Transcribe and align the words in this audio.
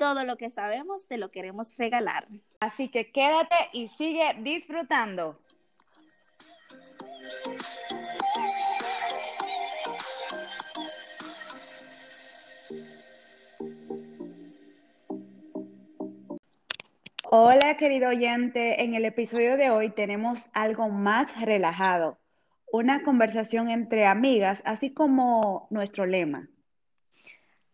Todo 0.00 0.24
lo 0.24 0.38
que 0.38 0.48
sabemos 0.48 1.06
te 1.06 1.18
lo 1.18 1.30
queremos 1.30 1.76
regalar. 1.76 2.26
Así 2.60 2.88
que 2.88 3.12
quédate 3.12 3.54
y 3.74 3.88
sigue 3.88 4.34
disfrutando. 4.38 5.38
Hola 17.24 17.76
querido 17.76 18.08
oyente, 18.08 18.82
en 18.82 18.94
el 18.94 19.04
episodio 19.04 19.58
de 19.58 19.68
hoy 19.68 19.90
tenemos 19.90 20.48
algo 20.54 20.88
más 20.88 21.38
relajado, 21.38 22.18
una 22.72 23.02
conversación 23.02 23.68
entre 23.68 24.06
amigas, 24.06 24.62
así 24.64 24.94
como 24.94 25.66
nuestro 25.68 26.06
lema. 26.06 26.48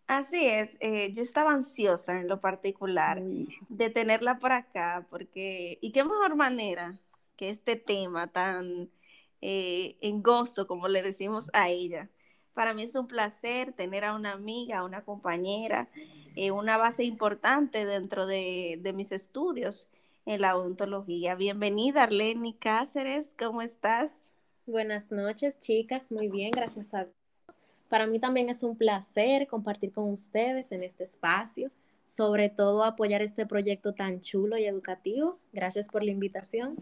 Así 0.06 0.46
es, 0.46 0.77
eh, 0.80 1.12
yo 1.15 1.23
estaba 1.23 1.51
ansiosa 1.52 2.20
en 2.20 2.28
lo 2.28 2.41
particular 2.41 3.20
de 3.69 3.91
tenerla 3.91 4.38
por 4.38 4.52
acá, 4.52 5.05
porque, 5.10 5.78
y 5.80 5.91
qué 5.91 6.05
mejor 6.05 6.37
manera 6.37 6.95
que 7.36 7.50
este 7.50 7.75
tema 7.75 8.28
tan 8.28 8.89
eh, 9.41 9.97
en 10.00 10.22
gozo, 10.22 10.69
como 10.69 10.86
le 10.89 11.03
decimos 11.03 11.50
a 11.53 11.70
ella. 11.70 12.08
Para 12.55 12.72
mí 12.72 12.84
es 12.84 12.95
un 12.95 13.08
placer 13.08 13.72
tener 13.72 14.05
a 14.05 14.14
una 14.14 14.33
amiga, 14.33 14.78
a 14.78 14.84
una 14.84 15.05
compañera, 15.05 15.89
eh, 16.36 16.52
una 16.52 16.77
base 16.77 17.05
importante 17.05 17.84
dentro 17.84 18.27
de, 18.27 18.78
de, 18.80 18.92
mis 18.92 19.12
estudios 19.12 19.89
en 20.25 20.41
la 20.41 20.56
odontología. 20.56 21.34
Bienvenida, 21.34 22.05
Arlene 22.05 22.56
Cáceres, 22.58 23.34
¿cómo 23.39 23.61
estás? 23.61 24.12
Buenas 24.67 25.11
noches, 25.11 25.58
chicas, 25.58 26.12
muy 26.12 26.28
bien, 26.28 26.52
gracias 26.52 26.95
a 26.95 27.08
para 27.89 28.06
mí 28.06 28.19
también 28.19 28.48
es 28.48 28.62
un 28.62 28.77
placer 28.77 29.47
compartir 29.47 29.92
con 29.92 30.11
ustedes 30.11 30.73
en 30.73 30.83
este 30.83 31.05
espacio, 31.05 31.70
sobre 32.05 32.48
todo 32.48 32.84
apoyar 32.84 33.23
este 33.23 33.47
proyecto 33.47 33.95
tan 33.95 34.20
chulo 34.20 34.59
y 34.59 34.65
educativo. 34.65 35.39
Gracias 35.53 35.89
por 35.89 36.03
la 36.03 36.11
invitación. 36.11 36.77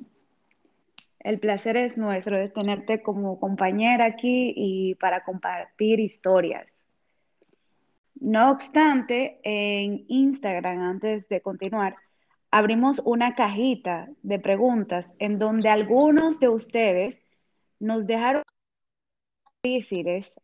El 1.21 1.39
placer 1.39 1.77
es 1.79 1.97
nuestro 1.97 2.37
de 2.37 2.51
tenerte 2.51 3.03
como 3.03 3.41
compañera 3.41 4.05
aquí 4.05 4.53
y 4.55 4.95
para 4.97 5.25
compartir 5.25 6.01
historias. 6.01 6.67
No 8.21 8.51
obstante, 8.51 9.41
en 9.43 10.05
Instagram, 10.09 10.81
antes 10.81 11.29
de 11.29 11.41
continuar, 11.41 11.97
abrimos 12.51 13.01
una 13.05 13.35
cajita 13.35 14.09
de 14.23 14.39
preguntas 14.39 15.13
en 15.19 15.39
donde 15.39 15.69
algunos 15.69 16.41
de 16.41 16.49
ustedes 16.49 17.23
nos 17.81 18.07
dejaron 18.07 18.43
difíciles 19.63 20.39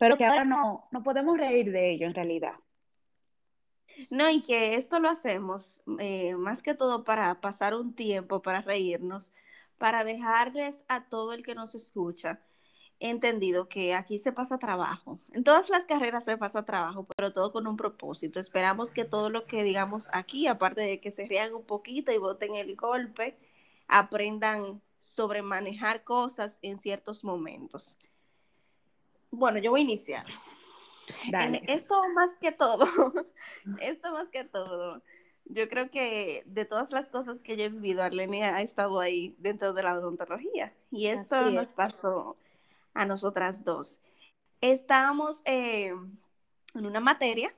pero 0.00 0.16
que 0.16 0.24
ahora 0.24 0.46
no, 0.46 0.88
no 0.92 1.02
podemos 1.02 1.36
reír 1.36 1.70
de 1.70 1.92
ello 1.92 2.06
en 2.06 2.14
realidad. 2.14 2.54
No, 4.08 4.30
y 4.30 4.40
que 4.40 4.76
esto 4.76 4.98
lo 4.98 5.10
hacemos 5.10 5.82
eh, 5.98 6.34
más 6.36 6.62
que 6.62 6.72
todo 6.74 7.04
para 7.04 7.42
pasar 7.42 7.74
un 7.74 7.94
tiempo, 7.94 8.40
para 8.40 8.62
reírnos, 8.62 9.34
para 9.76 10.02
dejarles 10.04 10.86
a 10.88 11.04
todo 11.04 11.34
el 11.34 11.44
que 11.44 11.54
nos 11.54 11.74
escucha 11.74 12.40
entendido 12.98 13.68
que 13.68 13.94
aquí 13.94 14.18
se 14.18 14.32
pasa 14.32 14.58
trabajo. 14.58 15.20
En 15.32 15.44
todas 15.44 15.68
las 15.68 15.84
carreras 15.84 16.24
se 16.24 16.38
pasa 16.38 16.64
trabajo, 16.64 17.06
pero 17.16 17.34
todo 17.34 17.52
con 17.52 17.66
un 17.66 17.76
propósito. 17.76 18.40
Esperamos 18.40 18.92
que 18.92 19.04
todo 19.04 19.28
lo 19.28 19.46
que 19.46 19.62
digamos 19.62 20.08
aquí, 20.14 20.46
aparte 20.46 20.80
de 20.80 21.00
que 21.00 21.10
se 21.10 21.26
rían 21.26 21.54
un 21.54 21.64
poquito 21.66 22.10
y 22.10 22.16
boten 22.18 22.54
el 22.54 22.74
golpe, 22.74 23.36
aprendan 23.86 24.80
sobre 24.98 25.42
manejar 25.42 26.04
cosas 26.04 26.58
en 26.62 26.78
ciertos 26.78 27.22
momentos. 27.22 27.98
Bueno, 29.30 29.58
yo 29.58 29.70
voy 29.70 29.80
a 29.80 29.84
iniciar. 29.84 30.26
Esto 31.66 32.02
más 32.14 32.36
que 32.40 32.52
todo, 32.52 32.86
esto 33.80 34.12
más 34.12 34.28
que 34.28 34.44
todo, 34.44 35.02
yo 35.44 35.68
creo 35.68 35.90
que 35.90 36.44
de 36.46 36.64
todas 36.64 36.92
las 36.92 37.08
cosas 37.08 37.40
que 37.40 37.56
yo 37.56 37.64
he 37.64 37.68
vivido, 37.68 38.02
Arlene 38.02 38.44
ha 38.44 38.60
estado 38.60 39.00
ahí 39.00 39.34
dentro 39.38 39.72
de 39.72 39.82
la 39.82 39.98
odontología 39.98 40.72
y 40.90 41.06
esto 41.06 41.50
nos 41.50 41.72
pasó 41.72 42.36
a 42.94 43.06
nosotras 43.06 43.64
dos. 43.64 43.98
Estábamos 44.60 45.42
eh, 45.46 45.94
en 46.74 46.86
una 46.86 47.00
materia, 47.00 47.54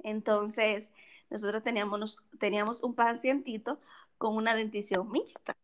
entonces 0.00 0.92
nosotros 1.30 1.62
teníamos, 1.62 2.18
teníamos 2.38 2.82
un 2.82 2.94
pacientito 2.94 3.80
con 4.18 4.36
una 4.36 4.54
dentición 4.54 5.08
mixta. 5.10 5.56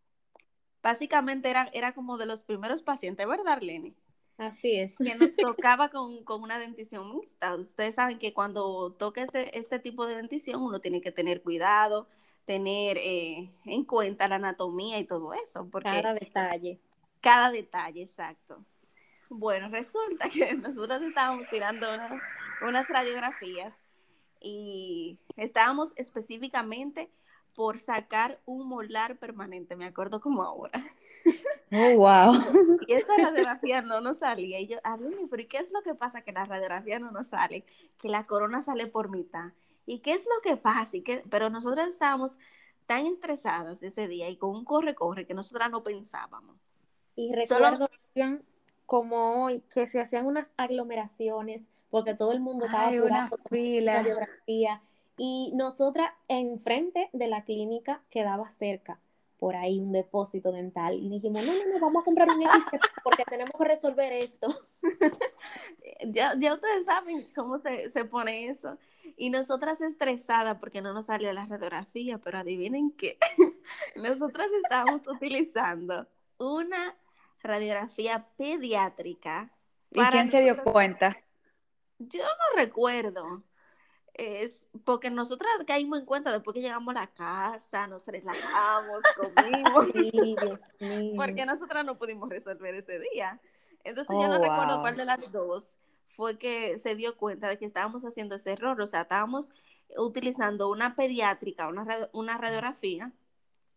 Básicamente 0.82 1.50
era, 1.50 1.68
era 1.72 1.94
como 1.94 2.16
de 2.18 2.26
los 2.26 2.42
primeros 2.42 2.82
pacientes, 2.82 3.26
¿verdad, 3.26 3.54
Arlene? 3.54 3.94
Así 4.36 4.76
es. 4.76 4.96
Que 4.98 5.14
nos 5.14 5.36
tocaba 5.36 5.90
con, 5.90 6.24
una 6.42 6.58
dentición 6.58 7.10
mixta. 7.12 7.54
Ustedes 7.54 7.94
saben 7.94 8.18
que 8.18 8.32
cuando 8.32 8.92
toca 8.92 9.22
este, 9.22 9.56
este, 9.58 9.78
tipo 9.78 10.06
de 10.06 10.16
dentición 10.16 10.62
uno 10.62 10.80
tiene 10.80 11.00
que 11.00 11.12
tener 11.12 11.42
cuidado, 11.42 12.08
tener 12.44 12.98
eh, 12.98 13.50
en 13.64 13.84
cuenta 13.84 14.28
la 14.28 14.36
anatomía 14.36 14.98
y 14.98 15.04
todo 15.04 15.34
eso. 15.34 15.68
Porque 15.70 15.88
cada 15.88 16.14
detalle. 16.14 16.80
Cada 17.20 17.50
detalle, 17.50 18.02
exacto. 18.02 18.64
Bueno, 19.28 19.68
resulta 19.68 20.28
que 20.32 20.54
nosotros 20.54 21.02
estábamos 21.02 21.48
tirando 21.48 21.86
unas 22.62 22.88
radiografías 22.88 23.82
y 24.40 25.18
estábamos 25.36 25.92
específicamente 25.96 27.10
por 27.54 27.78
sacar 27.78 28.40
un 28.46 28.66
molar 28.68 29.16
permanente, 29.18 29.76
me 29.76 29.86
acuerdo 29.86 30.20
como 30.20 30.42
ahora. 30.42 30.72
Oh, 31.72 31.96
wow. 31.96 32.32
Y 32.86 32.92
esa 32.92 33.16
radiografía 33.16 33.82
no 33.82 34.00
nos 34.00 34.18
salía. 34.18 34.60
Y 34.60 34.66
yo, 34.66 34.78
Arlene, 34.84 35.26
pero 35.28 35.42
¿y 35.42 35.46
qué 35.46 35.58
es 35.58 35.72
lo 35.72 35.82
que 35.82 35.94
pasa 35.94 36.22
que 36.22 36.32
la 36.32 36.44
radiografía 36.44 36.98
no 36.98 37.10
nos 37.10 37.28
sale? 37.28 37.64
Que 37.98 38.08
la 38.08 38.24
corona 38.24 38.62
sale 38.62 38.86
por 38.86 39.10
mitad. 39.10 39.52
¿Y 39.86 39.98
qué 39.98 40.12
es 40.12 40.26
lo 40.26 40.40
que 40.42 40.56
pasa? 40.56 40.96
Y 40.96 41.02
que, 41.02 41.24
pero 41.30 41.50
nosotros 41.50 41.88
estábamos 41.88 42.38
tan 42.86 43.06
estresadas 43.06 43.82
ese 43.82 44.08
día 44.08 44.28
y 44.28 44.36
con 44.36 44.50
un 44.50 44.64
corre-corre 44.64 45.26
que 45.26 45.34
nosotras 45.34 45.70
no 45.70 45.82
pensábamos. 45.82 46.56
Y 47.16 47.34
recuerdo 47.34 47.88
como 48.86 49.44
hoy 49.44 49.62
que 49.72 49.88
se 49.88 50.00
hacían 50.00 50.26
unas 50.26 50.52
aglomeraciones 50.56 51.70
porque 51.90 52.14
todo 52.14 52.32
el 52.32 52.40
mundo 52.40 52.66
estaba 52.66 52.88
Ay, 52.88 53.00
fila. 53.48 53.94
radiografía 53.94 54.82
y 55.16 55.52
nosotras 55.54 56.10
enfrente 56.28 57.08
de 57.12 57.28
la 57.28 57.44
clínica 57.44 58.02
quedaba 58.10 58.48
cerca 58.50 58.98
por 59.38 59.56
ahí 59.56 59.80
un 59.80 59.92
depósito 59.92 60.52
dental 60.52 60.94
y 60.94 61.08
dijimos, 61.08 61.44
no, 61.44 61.52
no, 61.52 61.64
no, 61.72 61.80
vamos 61.80 62.02
a 62.02 62.04
comprar 62.04 62.28
un 62.28 62.40
X 62.42 62.64
porque 63.04 63.24
tenemos 63.24 63.52
que 63.56 63.64
resolver 63.64 64.12
esto. 64.12 64.48
ya, 66.06 66.34
ya 66.38 66.54
ustedes 66.54 66.86
saben 66.86 67.26
cómo 67.34 67.58
se, 67.58 67.90
se, 67.90 68.04
pone 68.04 68.48
eso. 68.48 68.78
Y 69.16 69.30
nosotras 69.30 69.80
estresadas 69.80 70.58
porque 70.58 70.80
no 70.80 70.92
nos 70.92 71.06
salió 71.06 71.32
la 71.32 71.46
radiografía, 71.46 72.18
pero 72.18 72.38
adivinen 72.38 72.92
qué, 72.92 73.18
nosotras 73.96 74.48
estábamos 74.62 75.06
utilizando 75.08 76.06
una 76.38 76.96
radiografía 77.42 78.26
pediátrica. 78.36 79.52
¿Y 79.90 80.00
quién 80.00 80.30
se 80.30 80.42
dio 80.42 80.62
cuenta? 80.64 81.16
Yo 81.98 82.22
no 82.22 82.56
recuerdo 82.56 83.42
es 84.14 84.62
porque 84.84 85.10
nosotras 85.10 85.50
caímos 85.66 85.98
en 85.98 86.06
cuenta 86.06 86.32
después 86.32 86.54
que 86.54 86.60
llegamos 86.60 86.94
a 86.94 87.00
la 87.00 87.06
casa, 87.08 87.86
nos 87.86 88.06
relajamos, 88.06 89.02
comimos. 89.16 90.60
Porque 91.16 91.44
nosotras 91.44 91.84
no 91.84 91.98
pudimos 91.98 92.28
resolver 92.28 92.74
ese 92.74 93.00
día. 93.12 93.40
Entonces 93.82 94.16
yo 94.18 94.28
no 94.28 94.36
oh, 94.36 94.42
recuerdo 94.42 94.80
cuál 94.80 94.96
de 94.96 95.04
las 95.04 95.30
dos 95.32 95.74
fue 96.06 96.38
que 96.38 96.78
se 96.78 96.94
dio 96.94 97.16
cuenta 97.16 97.48
de 97.48 97.58
que 97.58 97.66
estábamos 97.66 98.04
haciendo 98.04 98.36
ese 98.36 98.52
error. 98.52 98.80
O 98.80 98.86
sea, 98.86 99.02
estábamos 99.02 99.52
utilizando 99.98 100.70
una 100.70 100.94
pediátrica, 100.94 101.68
una, 101.68 102.08
una 102.12 102.38
radiografía 102.38 103.12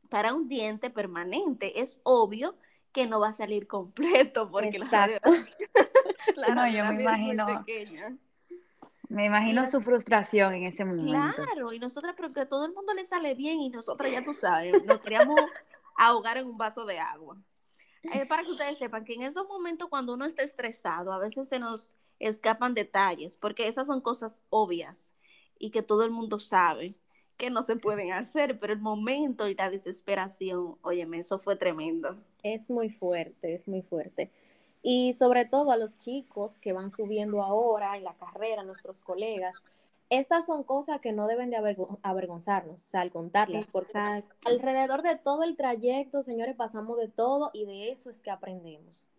para 0.10 0.34
un 0.34 0.48
diente 0.48 0.92
permanente. 0.92 1.82
Es 1.82 2.00
obvio 2.04 2.56
que 2.92 3.08
no 3.08 3.20
va 3.20 3.30
a 3.30 3.34
salir 3.34 3.68
completo 3.68 4.50
porque 4.52 4.78
la 4.78 4.86
radiografía, 4.86 5.58
la 6.36 6.56
no, 6.56 6.68
yo 6.68 6.94
me 6.94 7.02
imagino. 7.02 7.50
Es 7.50 7.58
pequeña. 7.60 8.18
Me 9.10 9.26
imagino 9.26 9.66
su 9.68 9.82
frustración 9.82 10.54
en 10.54 10.64
ese 10.64 10.84
momento. 10.84 11.36
Claro, 11.36 11.72
y 11.72 11.80
nosotras, 11.80 12.14
pero 12.18 12.30
que 12.32 12.42
a 12.42 12.50
todo 12.50 12.66
el 12.66 12.74
mundo 12.74 12.94
le 12.94 13.06
sale 13.06 13.36
bien 13.36 13.60
y 13.60 13.70
nosotras, 13.70 14.12
ya 14.12 14.24
tú 14.24 14.34
sabes, 14.34 14.84
nos 14.86 15.02
queríamos 15.02 15.40
ahogar 15.98 16.38
en 16.38 16.48
un 16.48 16.58
vaso 16.58 16.86
de 16.86 17.00
agua. 17.00 17.38
Eh, 18.04 18.26
para 18.26 18.44
que 18.44 18.52
ustedes 18.52 18.78
sepan 18.78 19.06
que 19.06 19.14
en 19.14 19.24
esos 19.24 19.48
momentos 19.48 19.90
cuando 19.90 20.14
uno 20.14 20.26
está 20.26 20.44
estresado, 20.44 21.12
a 21.14 21.20
veces 21.20 21.50
se 21.50 21.60
nos 21.60 21.96
escapan 22.20 22.74
detalles, 22.74 23.38
porque 23.38 23.68
esas 23.68 23.88
son 23.88 24.02
cosas 24.02 24.42
obvias 24.50 25.14
y 25.60 25.72
que 25.72 25.82
todo 25.82 26.04
el 26.04 26.12
mundo 26.12 26.40
sabe 26.40 26.96
que 27.38 27.50
no 27.50 27.62
se 27.62 27.76
pueden 27.76 28.12
hacer, 28.12 28.60
pero 28.60 28.74
el 28.74 28.80
momento 28.80 29.48
y 29.48 29.56
la 29.56 29.70
desesperación, 29.70 30.78
óyeme, 30.82 31.20
eso 31.20 31.38
fue 31.38 31.56
tremendo. 31.56 32.18
Es 32.42 32.70
muy 32.70 32.90
fuerte, 32.90 33.54
es 33.54 33.68
muy 33.68 33.84
fuerte. 33.84 34.32
Y 34.82 35.14
sobre 35.14 35.46
todo 35.46 35.72
a 35.72 35.78
los 35.78 35.98
chicos 35.98 36.58
que 36.60 36.74
van 36.74 36.90
subiendo 36.90 37.42
ahora 37.42 37.98
en 37.98 38.04
la 38.04 38.16
carrera, 38.16 38.64
nuestros 38.64 39.04
colegas, 39.04 39.64
estas 40.10 40.46
son 40.46 40.64
cosas 40.64 41.02
que 41.02 41.12
no 41.12 41.28
deben 41.28 41.50
de 41.50 41.58
avergonzarnos, 42.02 42.86
o 42.86 42.88
sea, 42.88 43.02
al 43.02 43.12
contarlas, 43.12 43.68
porque 43.70 44.24
alrededor 44.46 45.02
de 45.02 45.18
todo 45.18 45.44
el 45.44 45.58
trayecto, 45.58 46.22
señores, 46.22 46.56
pasamos 46.56 46.98
de 46.98 47.10
todo 47.10 47.52
y 47.54 47.66
de 47.66 47.92
eso 47.92 48.10
es 48.10 48.22
que 48.22 48.32
aprendemos. 48.32 49.10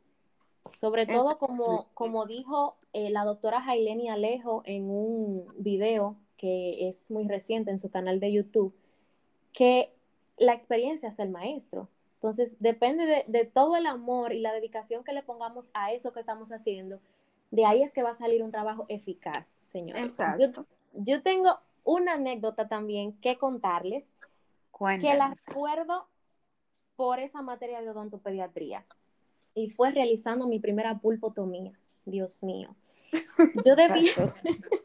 Sobre 0.74 1.06
todo 1.06 1.38
como, 1.38 1.88
como 1.94 2.26
dijo 2.26 2.76
eh, 2.92 3.10
la 3.10 3.24
doctora 3.24 3.60
Jaileni 3.60 4.08
Alejo 4.08 4.62
en 4.64 4.90
un 4.90 5.46
video 5.56 6.16
que 6.36 6.88
es 6.88 7.10
muy 7.10 7.26
reciente 7.26 7.70
en 7.70 7.78
su 7.78 7.90
canal 7.90 8.20
de 8.20 8.32
YouTube, 8.32 8.74
que 9.52 9.92
la 10.38 10.54
experiencia 10.54 11.08
es 11.08 11.18
el 11.18 11.30
maestro. 11.30 11.88
Entonces, 12.18 12.56
depende 12.58 13.24
de, 13.28 13.44
todo 13.44 13.76
el 13.76 13.86
amor 13.86 14.32
y 14.32 14.40
la 14.40 14.52
dedicación 14.52 15.04
que 15.04 15.12
le 15.12 15.22
pongamos 15.22 15.70
a 15.72 15.92
eso 15.92 16.12
que 16.12 16.18
estamos 16.18 16.50
haciendo, 16.50 17.00
de 17.52 17.64
ahí 17.64 17.84
es 17.84 17.92
que 17.92 18.02
va 18.02 18.10
a 18.10 18.14
salir 18.14 18.42
un 18.42 18.50
trabajo 18.50 18.86
eficaz, 18.88 19.54
señores. 19.62 20.02
Exacto. 20.02 20.66
Yo, 20.94 21.22
tengo 21.22 21.60
una 21.84 22.14
anécdota 22.14 22.66
también 22.66 23.12
que 23.20 23.38
contarles, 23.38 24.04
que 25.00 25.14
la 25.14 25.36
recuerdo 25.46 26.08
por 26.96 27.20
esa 27.20 27.40
materia 27.40 27.80
de 27.82 27.90
odontopediatría 27.90 28.84
y 29.54 29.70
fue 29.70 29.92
realizando 29.92 30.48
mi 30.48 30.58
primera 30.58 30.98
pulpotomía. 30.98 31.78
Dios 32.04 32.42
mío. 32.42 32.74
Yo 33.64 33.76
debía, 33.76 34.12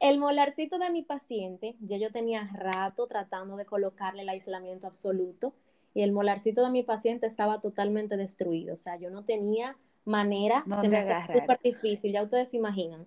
el 0.00 0.18
molarcito 0.18 0.78
de 0.78 0.90
mi 0.90 1.02
paciente, 1.02 1.76
ya 1.80 1.98
yo 1.98 2.10
tenía 2.10 2.48
rato 2.52 3.06
tratando 3.06 3.56
de 3.56 3.66
colocarle 3.66 4.22
el 4.22 4.28
aislamiento 4.28 4.86
absoluto 4.86 5.54
y 5.94 6.02
el 6.02 6.12
molarcito 6.12 6.64
de 6.64 6.70
mi 6.70 6.82
paciente 6.82 7.26
estaba 7.26 7.60
totalmente 7.60 8.16
destruido. 8.16 8.74
O 8.74 8.76
sea, 8.76 8.96
yo 8.96 9.10
no 9.10 9.24
tenía 9.24 9.76
manera, 10.04 10.64
se 10.80 10.88
me 10.88 10.98
hacía 10.98 11.26
súper 11.26 11.60
difícil, 11.62 12.12
ya 12.12 12.22
ustedes 12.22 12.50
se 12.50 12.56
imaginan. 12.56 13.06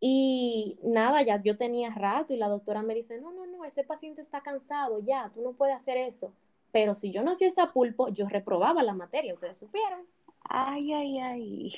Y 0.00 0.78
nada, 0.82 1.22
ya 1.22 1.42
yo 1.42 1.56
tenía 1.56 1.90
rato 1.90 2.32
y 2.32 2.36
la 2.36 2.48
doctora 2.48 2.82
me 2.82 2.94
dice, 2.94 3.20
no, 3.20 3.32
no, 3.32 3.46
no, 3.46 3.64
ese 3.64 3.84
paciente 3.84 4.22
está 4.22 4.40
cansado, 4.40 5.00
ya, 5.00 5.30
tú 5.34 5.42
no 5.42 5.52
puedes 5.52 5.76
hacer 5.76 5.98
eso. 5.98 6.32
Pero 6.72 6.94
si 6.94 7.10
yo 7.10 7.22
no 7.22 7.32
hacía 7.32 7.48
esa 7.48 7.66
pulpo, 7.66 8.08
yo 8.08 8.28
reprobaba 8.28 8.82
la 8.82 8.94
materia, 8.94 9.34
ustedes 9.34 9.58
supieron. 9.58 10.06
Ay, 10.42 10.92
ay, 10.92 11.18
ay. 11.18 11.74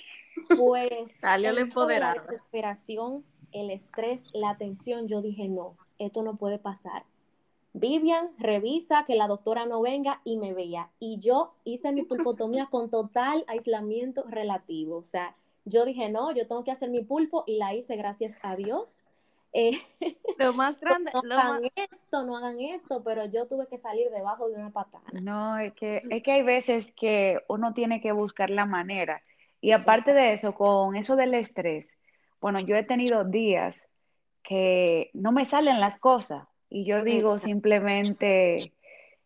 Pues 0.57 1.13
salió 1.21 1.53
la 1.53 1.69
La 1.99 2.15
desesperación, 2.15 3.25
el 3.53 3.71
estrés, 3.71 4.27
la 4.33 4.57
tensión, 4.57 5.09
yo 5.09 5.21
dije, 5.21 5.49
no, 5.49 5.77
esto 5.99 6.23
no 6.23 6.37
puede 6.37 6.59
pasar. 6.59 7.05
Vivian 7.75 8.33
revisa 8.39 9.05
que 9.07 9.15
la 9.15 9.27
doctora 9.27 9.65
no 9.65 9.81
venga 9.81 10.21
y 10.25 10.37
me 10.37 10.53
vea. 10.53 10.91
Y 10.99 11.19
yo 11.21 11.55
hice 11.65 11.93
mi 11.93 12.03
pulpotomía 12.37 12.67
con 12.67 12.91
total 12.91 13.45
aislamiento 13.49 14.25
relativo. 14.29 14.97
O 14.97 15.05
sea, 15.05 15.35
yo 15.65 15.85
dije, 15.85 16.09
no, 16.11 16.33
yo 16.33 16.47
tengo 16.47 16.65
que 16.65 16.71
hacer 16.71 16.91
mi 16.91 17.03
pulpo 17.03 17.45
y 17.47 17.57
la 17.57 17.75
hice 17.75 17.97
gracias 17.97 18.39
a 18.43 18.57
Dios. 18.57 19.01
Eh, 19.55 19.73
lo 20.39 20.53
más 20.55 20.79
grande. 20.81 21.13
No 21.25 21.39
hagan 21.39 21.63
esto, 21.77 22.23
no 22.25 22.37
hagan 22.37 22.61
esto, 22.61 23.03
pero 23.03 23.25
yo 23.27 23.47
tuve 23.47 23.67
que 23.67 23.79
salir 23.79 24.11
debajo 24.11 24.49
de 24.49 24.57
una 24.57 24.71
patana. 24.71 25.21
No, 25.21 25.59
es 25.59 25.73
que, 25.75 26.03
es 26.11 26.23
que 26.23 26.33
hay 26.33 26.43
veces 26.43 26.93
que 26.93 27.41
uno 27.49 27.73
tiene 27.75 28.01
que 28.01 28.13
buscar 28.13 28.51
la 28.51 28.67
manera. 28.67 29.23
Y 29.61 29.73
aparte 29.73 30.13
de 30.13 30.33
eso, 30.33 30.55
con 30.55 30.97
eso 30.97 31.17
del 31.17 31.35
estrés, 31.35 31.99
bueno, 32.41 32.59
yo 32.61 32.75
he 32.75 32.83
tenido 32.83 33.25
días 33.25 33.87
que 34.43 35.11
no 35.15 35.31
me 35.31 35.47
salen 35.47 35.79
las 35.79 35.99
cosas 35.99 36.49
y 36.73 36.85
yo 36.87 37.05
digo 37.05 37.39
simplemente, 37.39 38.73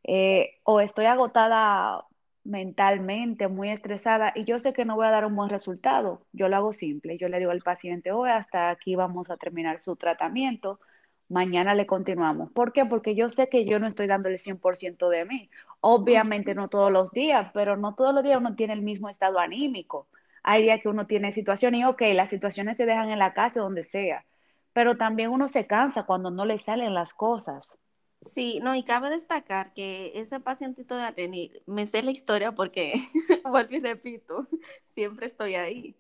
eh, 0.03 0.55
o 0.65 0.81
estoy 0.81 1.05
agotada 1.05 2.05
mentalmente, 2.43 3.47
muy 3.47 3.71
estresada 3.71 4.33
y 4.35 4.45
yo 4.45 4.59
sé 4.59 4.73
que 4.73 4.85
no 4.85 4.97
voy 4.97 5.07
a 5.07 5.11
dar 5.11 5.25
un 5.25 5.37
buen 5.37 5.49
resultado. 5.49 6.23
Yo 6.33 6.49
lo 6.49 6.57
hago 6.57 6.73
simple. 6.73 7.19
Yo 7.19 7.29
le 7.29 7.39
digo 7.39 7.53
al 7.53 7.63
paciente, 7.63 8.11
hoy 8.11 8.31
hasta 8.31 8.71
aquí 8.71 8.97
vamos 8.97 9.31
a 9.31 9.37
terminar 9.37 9.81
su 9.81 9.95
tratamiento. 9.95 10.81
Mañana 11.29 11.75
le 11.77 11.87
continuamos. 11.87 12.51
¿Por 12.51 12.73
qué? 12.73 12.85
Porque 12.85 13.15
yo 13.15 13.31
sé 13.31 13.49
que 13.49 13.65
yo 13.65 13.79
no 13.79 13.87
estoy 13.87 14.09
dando 14.09 14.29
el 14.29 14.39
100% 14.39 15.09
de 15.09 15.25
mí. 15.25 15.49
Obviamente 15.81 16.57
no 16.57 16.69
todos 16.69 16.91
los 16.91 17.13
días, 17.13 17.53
pero 17.55 17.77
no 17.77 17.95
todos 17.95 18.13
los 18.13 18.25
días 18.25 18.41
uno 18.41 18.57
tiene 18.57 18.73
el 18.73 18.83
mismo 18.83 19.09
estado 19.09 19.39
anímico. 19.39 20.09
Hay 20.43 20.65
días 20.65 20.81
que 20.81 20.89
uno 20.89 21.07
tiene 21.07 21.33
situaciones 21.33 21.81
y, 21.81 21.85
ok, 21.85 22.03
las 22.15 22.31
situaciones 22.31 22.77
se 22.77 22.87
dejan 22.87 23.11
en 23.11 23.21
la 23.21 23.35
casa, 23.35 23.61
donde 23.61 23.85
sea, 23.85 24.25
pero 24.77 24.99
también 24.99 25.31
uno 25.31 25.49
se 25.49 25.67
cansa 25.67 26.03
cuando 26.03 26.31
no 26.31 26.45
le 26.45 26.59
salen 26.59 26.93
las 26.93 27.15
cosas. 27.15 27.67
Sí, 28.21 28.61
no, 28.63 28.75
y 28.75 28.85
cabe 28.85 29.09
destacar 29.09 29.73
que 29.73 30.13
ese 30.21 30.39
pacientito 30.39 30.95
de 30.99 31.05
Areni, 31.05 31.51
me 31.65 31.87
sé 31.87 32.03
la 32.03 32.11
historia 32.11 32.53
porque, 32.53 32.93
vuelvo 33.51 33.75
y 33.75 33.81
repito, 33.81 34.47
siempre 34.91 35.25
estoy 35.25 35.55
ahí. 35.55 35.97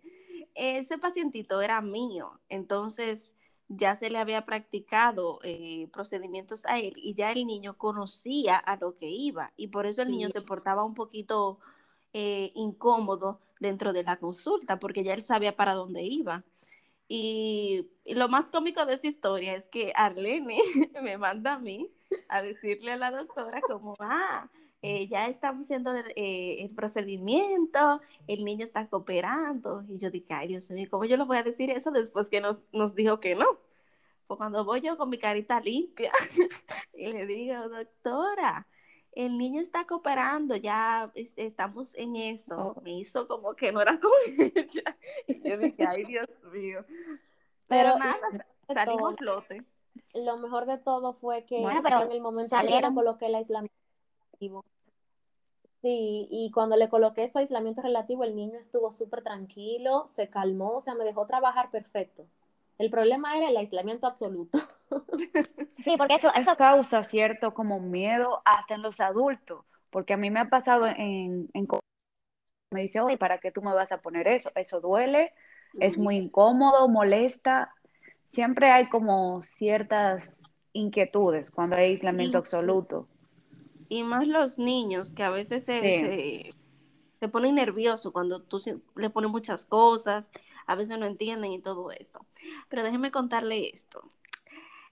Ese 0.55 0.99
pacientito 0.99 1.62
era 1.62 1.81
mío, 1.81 2.38
entonces 2.50 3.34
ya 3.69 3.96
se 3.96 4.11
le 4.11 4.19
había 4.19 4.44
practicado 4.44 5.38
eh, 5.43 5.88
procedimientos 5.90 6.67
a 6.67 6.79
él 6.79 6.93
y 6.96 7.14
ya 7.14 7.32
el 7.32 7.46
niño 7.46 7.79
conocía 7.79 8.56
a 8.56 8.76
lo 8.76 8.99
que 8.99 9.08
iba 9.08 9.55
y 9.56 9.69
por 9.69 9.87
eso 9.87 10.02
el 10.02 10.11
niño 10.11 10.29
se 10.29 10.43
portaba 10.43 10.84
un 10.84 10.93
poquito 10.93 11.61
eh, 12.12 12.52
incómodo 12.55 13.40
dentro 13.58 13.94
de 13.94 14.02
la 14.02 14.19
consulta 14.19 14.79
porque 14.79 15.02
ya 15.02 15.14
él 15.14 15.22
sabía 15.22 15.56
para 15.56 15.72
dónde 15.72 16.02
iba. 16.02 16.44
Y, 17.08 17.88
lo 18.05 18.29
más 18.29 18.50
cómico 18.50 18.85
de 18.87 18.94
esa 18.94 19.06
historia 19.06 19.55
es 19.55 19.69
que 19.69 19.93
Arlene 19.94 20.58
me 21.03 21.19
manda 21.19 21.55
a 21.55 21.58
mí 21.58 21.91
a 22.29 22.43
decirle 22.43 22.93
a 22.93 22.97
la 22.97 23.11
doctora 23.11 23.61
como, 23.61 23.97
ah, 23.99 24.49
eh, 24.82 25.08
ya 25.08 25.26
estamos 25.29 25.67
haciendo 25.67 25.94
eh, 25.94 26.62
el, 26.62 26.70
procedimiento, 26.70 28.00
el 28.26 28.44
niño 28.44 28.64
está 28.64 28.88
cooperando. 28.88 29.85
Y 29.88 29.99
yo 29.99 30.11
dije, 30.11 30.35
ay 30.35 30.49
Dios 30.49 30.70
mío, 30.70 30.88
¿cómo 30.91 31.05
yo 31.05 31.17
le 31.17 31.25
voy 31.25 31.38
a 31.38 31.43
decir 31.43 31.70
eso 31.70 31.91
después 31.91 32.31
que 32.31 32.41
nos, 32.41 32.62
nos 32.73 32.94
dijo 32.94 33.20
que 33.20 33.35
no? 33.35 33.47
Pues 34.26 34.38
cuando 34.38 34.64
voy 34.64 34.81
yo 34.81 34.97
con 34.97 35.11
mi 35.11 35.19
carita 35.19 35.61
limpia 35.61 36.12
y 36.94 37.06
le 37.08 37.26
digo, 37.26 37.69
doctora, 37.69 38.67
el 39.16 39.38
niño 39.38 39.62
está 39.62 39.86
cooperando, 39.86 40.56
ya 40.56 41.10
estamos 41.14 41.94
en 41.94 42.16
eso. 42.16 42.74
Oh. 42.76 42.80
Me 42.82 42.98
hizo 42.98 43.26
como 43.26 43.54
que 43.54 43.72
no 43.72 43.80
era 43.80 43.98
con 44.00 44.12
ella. 44.38 44.96
Y 45.26 45.48
yo 45.48 45.56
dije, 45.56 45.86
ay 45.88 46.04
Dios 46.06 46.28
mío. 46.52 46.84
Pero, 47.66 47.96
nada, 47.96 48.14
salimos 48.72 49.14
a 49.14 49.16
flote. 49.16 49.64
Lo 50.14 50.36
mejor 50.36 50.66
de 50.66 50.76
todo 50.76 51.14
fue 51.14 51.44
que 51.46 51.62
en 51.62 52.12
el 52.12 52.20
momento 52.20 52.56
que 52.60 52.69
le 52.69 52.94
coloqué 52.94 53.26
el 53.26 53.36
aislamiento 53.36 53.74
relativo. 54.32 54.64
Sí, 55.81 56.29
y 56.31 56.50
cuando 56.50 56.76
le 56.76 56.91
coloqué 56.91 57.26
su 57.29 57.38
aislamiento 57.38 57.81
relativo, 57.81 58.22
el 58.22 58.36
niño 58.36 58.58
estuvo 58.58 58.93
súper 58.93 59.22
tranquilo, 59.22 60.06
se 60.08 60.29
calmó, 60.29 60.76
o 60.76 60.81
sea, 60.81 60.94
me 60.94 61.05
dejó 61.05 61.26
trabajar 61.26 61.70
perfecto. 61.70 62.26
El 62.78 62.90
problema 62.90 63.36
era 63.36 63.48
el 63.48 63.56
aislamiento 63.56 64.06
absoluto. 64.06 64.58
Sí, 65.72 65.96
porque 65.98 66.14
eso, 66.14 66.32
eso 66.34 66.56
causa 66.56 67.04
cierto 67.04 67.52
como 67.52 67.80
miedo 67.80 68.40
hasta 68.44 68.76
en 68.76 68.82
los 68.82 69.00
adultos, 69.00 69.64
porque 69.90 70.14
a 70.14 70.16
mí 70.16 70.30
me 70.30 70.40
ha 70.40 70.48
pasado 70.48 70.86
en, 70.86 71.50
en 71.52 71.66
me 72.70 72.82
dice, 72.82 73.00
oye, 73.00 73.16
¿para 73.18 73.38
qué 73.38 73.50
tú 73.50 73.62
me 73.62 73.72
vas 73.72 73.92
a 73.92 73.98
poner 73.98 74.26
eso? 74.28 74.50
Eso 74.54 74.80
duele, 74.80 75.32
es 75.78 75.98
muy 75.98 76.16
incómodo, 76.16 76.88
molesta. 76.88 77.72
Siempre 78.28 78.70
hay 78.70 78.88
como 78.88 79.42
ciertas 79.42 80.34
inquietudes 80.72 81.50
cuando 81.50 81.76
hay 81.76 81.92
aislamiento 81.92 82.38
absoluto. 82.38 83.08
Y 83.88 84.02
más 84.02 84.26
los 84.26 84.58
niños 84.58 85.12
que 85.12 85.22
a 85.22 85.30
veces 85.30 85.64
se, 85.64 86.52
se, 87.20 87.28
ponen 87.28 87.54
nerviosos 87.54 88.12
cuando 88.12 88.42
tú 88.42 88.58
le 88.96 89.10
pones 89.10 89.30
muchas 89.30 89.64
cosas, 89.64 90.32
a 90.67 90.75
veces 90.75 90.99
no 90.99 91.06
entienden 91.06 91.53
y 91.53 91.61
todo 91.61 91.91
eso. 91.91 92.27
Pero 92.69 92.82
déjeme 92.82 93.11
contarle 93.11 93.70
esto. 93.70 94.11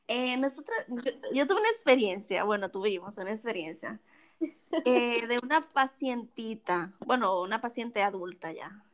Eh, 0.06 0.36
nosotros, 0.36 0.76
yo, 1.32 1.46
tuve 1.46 1.60
una 1.60 1.70
experiencia, 1.70 2.44
bueno, 2.44 2.70
tuvimos 2.70 3.16
una 3.18 3.32
experiencia 3.32 4.00
eh, 4.84 5.26
de 5.26 5.38
una 5.42 5.62
pacientita, 5.62 6.92
bueno, 7.06 7.40
una 7.40 7.60
paciente 7.60 8.02
adulta 8.02 8.52
ya, 8.52 8.84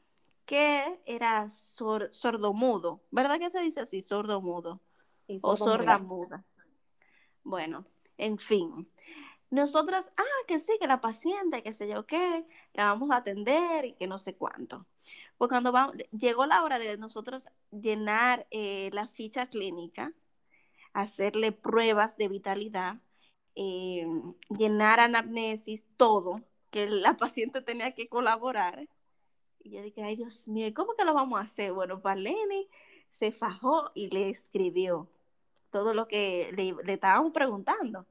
que 0.47 1.01
era 1.07 1.51
sordomudo, 1.51 3.01
¿verdad 3.11 3.41
que 3.41 3.51
se 3.51 3.61
dice 3.61 3.81
así, 3.81 4.03
sordomudo? 4.03 4.81
o 5.43 5.57
sorda 5.57 5.99
muda. 5.99 6.45
Bueno, 7.45 7.87
en 8.19 8.39
fin. 8.39 8.91
Nosotros, 9.51 10.13
ah, 10.17 10.45
que 10.47 10.59
sí, 10.59 10.73
que 10.81 10.87
la 10.87 11.01
paciente, 11.01 11.63
que 11.63 11.73
sé 11.73 11.89
yo 11.89 12.07
qué, 12.07 12.47
la 12.73 12.87
vamos 12.87 13.11
a 13.11 13.17
atender 13.17 13.85
y 13.85 13.95
que 13.95 14.07
no 14.07 14.19
sé 14.19 14.37
cuánto. 14.37 14.87
Pues 15.41 15.49
cuando 15.49 15.73
llegó 16.13 16.45
la 16.47 16.63
hora 16.63 16.79
de 16.79 16.99
nosotros 16.99 17.49
llenar 17.71 18.47
eh, 18.51 18.91
la 18.93 19.09
ficha 19.09 19.47
clínica, 19.49 20.13
hacerle 20.95 21.53
pruebas 21.53 22.17
de 22.19 22.29
vitalidad, 22.29 22.99
eh, 23.57 24.07
llenar 24.51 25.01
anamnesis, 25.01 25.87
todo, 25.97 26.43
que 26.71 26.89
la 26.89 27.17
paciente 27.19 27.63
tenía 27.63 27.95
que 27.95 28.09
colaborar. 28.09 28.89
Y 29.61 29.73
yo 29.73 29.83
dije, 29.83 30.03
ay 30.05 30.17
Dios 30.17 30.49
mío, 30.49 30.73
¿cómo 30.75 30.95
que 30.97 31.05
lo 31.05 31.15
vamos 31.15 31.41
a 31.41 31.45
hacer? 31.45 31.73
Bueno, 31.73 32.03
Parlene 32.03 32.69
se 33.13 33.33
fajó 33.33 33.91
y 33.95 34.11
le 34.11 34.31
escribió. 34.31 35.11
todo 35.71 35.95
lo 35.95 36.09
que 36.09 36.53
le, 36.57 36.75
le 36.85 36.95
estábamos 36.95 37.33
preguntando. 37.33 38.07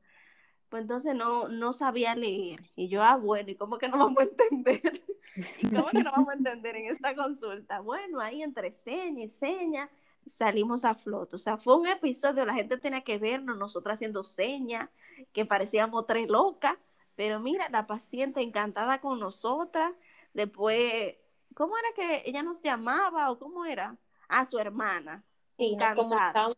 Pues 0.70 0.84
entonces 0.84 1.16
no, 1.16 1.48
no 1.50 1.74
sabía 1.74 2.16
leer. 2.16 2.62
Y 2.76 2.90
yo, 2.90 3.02
ah, 3.02 3.16
bueno, 3.18 3.50
¿y 3.50 3.56
cómo 3.56 3.78
que 3.78 3.88
no 3.88 3.98
vamos 3.98 4.20
a 4.20 4.24
entender? 4.24 5.04
¿Y 5.58 5.70
cómo 5.70 5.88
que 5.88 6.04
no 6.04 6.12
vamos 6.12 6.30
a 6.30 6.38
entender 6.38 6.76
en 6.76 6.86
esta 6.86 7.16
consulta? 7.16 7.80
Bueno, 7.80 8.20
ahí 8.20 8.44
entre 8.44 8.72
seña 8.72 9.24
y 9.24 9.30
seña 9.30 9.90
salimos 10.26 10.86
a 10.86 10.96
flote. 10.96 11.36
O 11.36 11.40
sea, 11.40 11.58
fue 11.58 11.76
un 11.76 11.88
episodio, 11.88 12.46
la 12.46 12.54
gente 12.54 12.78
tenía 12.78 13.02
que 13.02 13.18
vernos, 13.18 13.58
nosotras 13.58 13.96
haciendo 13.96 14.24
señas, 14.24 14.90
que 15.34 15.46
parecíamos 15.46 16.06
tres 16.06 16.30
locas, 16.30 16.76
pero 17.16 17.40
mira, 17.40 17.68
la 17.70 17.88
paciente 17.88 18.42
encantada 18.42 19.02
con 19.02 19.20
nosotras, 19.20 19.92
después, 20.34 21.16
¿cómo 21.54 21.74
era 21.78 21.88
que 21.96 22.30
ella 22.30 22.44
nos 22.44 22.62
llamaba 22.62 23.32
o 23.32 23.40
cómo 23.40 23.66
era? 23.66 23.98
A 24.28 24.46
su 24.46 24.60
hermana. 24.60 25.24
Sí, 25.58 25.74
encantada. 25.74 26.54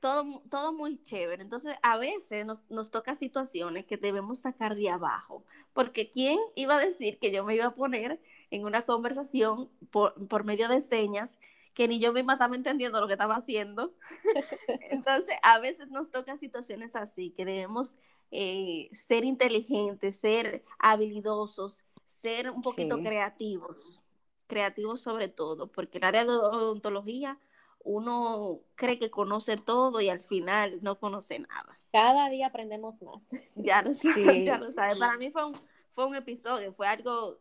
Todo, 0.00 0.42
todo 0.48 0.72
muy 0.72 1.02
chévere. 1.02 1.42
Entonces, 1.42 1.74
a 1.82 1.98
veces 1.98 2.46
nos, 2.46 2.62
nos 2.70 2.90
toca 2.90 3.14
situaciones 3.14 3.84
que 3.84 3.96
debemos 3.96 4.40
sacar 4.40 4.76
de 4.76 4.90
abajo, 4.90 5.44
porque 5.72 6.10
¿quién 6.10 6.38
iba 6.54 6.76
a 6.76 6.80
decir 6.80 7.18
que 7.18 7.32
yo 7.32 7.44
me 7.44 7.56
iba 7.56 7.66
a 7.66 7.74
poner 7.74 8.20
en 8.50 8.64
una 8.64 8.82
conversación 8.82 9.68
por, 9.90 10.14
por 10.28 10.44
medio 10.44 10.68
de 10.68 10.80
señas 10.80 11.38
que 11.78 11.86
ni 11.86 12.00
yo 12.00 12.12
misma 12.12 12.32
estaba 12.32 12.56
entendiendo 12.56 13.00
lo 13.00 13.06
que 13.06 13.12
estaba 13.12 13.36
haciendo. 13.36 13.94
Entonces, 14.90 15.36
a 15.42 15.60
veces 15.60 15.88
nos 15.90 16.10
toca 16.10 16.36
situaciones 16.36 16.96
así, 16.96 17.30
que 17.30 17.44
debemos 17.44 17.98
eh, 18.32 18.88
ser 18.92 19.24
inteligentes, 19.24 20.16
ser 20.16 20.64
habilidosos, 20.80 21.84
ser 22.06 22.50
un 22.50 22.62
poquito 22.62 22.98
creativos, 23.00 24.00
creativos 24.48 25.00
sobre 25.00 25.28
todo, 25.28 25.68
porque 25.68 25.98
el 25.98 26.04
área 26.04 26.24
de 26.24 26.32
odontología 26.32 27.38
uno 27.84 28.60
cree 28.74 28.98
que 28.98 29.10
conoce 29.10 29.56
todo 29.56 30.00
y 30.00 30.08
al 30.08 30.20
final 30.20 30.78
no 30.82 30.98
conoce 30.98 31.38
nada. 31.38 31.78
Cada 31.92 32.28
día 32.28 32.48
aprendemos 32.48 33.02
más. 33.02 33.26
Ya 33.54 33.82
lo 33.82 33.94
sabes, 33.94 34.46
ya 34.46 34.58
lo 34.58 34.72
sabes. 34.72 34.98
Para 34.98 35.16
mí 35.16 35.30
fue 35.30 35.46
un, 35.46 35.60
fue 35.92 36.06
un 36.06 36.14
episodio, 36.14 36.72
fue 36.72 36.86
algo 36.86 37.38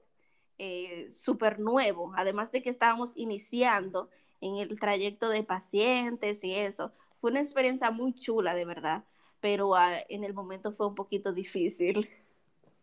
eh, 0.58 1.10
súper 1.12 1.60
nuevo, 1.60 2.14
además 2.16 2.52
de 2.52 2.62
que 2.62 2.70
estábamos 2.70 3.14
iniciando 3.16 4.10
en 4.42 4.58
el 4.58 4.80
trayecto 4.80 5.30
de 5.30 5.44
pacientes 5.44 6.44
y 6.44 6.54
eso. 6.56 6.92
Fue 7.20 7.32
una 7.32 7.40
experiencia 7.40 7.92
muy 7.92 8.14
chula, 8.14 8.54
de 8.54 8.66
verdad, 8.66 9.04
pero 9.40 9.76
ah, 9.76 9.98
en 10.10 10.24
el 10.24 10.34
momento 10.34 10.72
fue 10.72 10.88
un 10.88 10.96
poquito 10.96 11.34
difícil. 11.34 12.10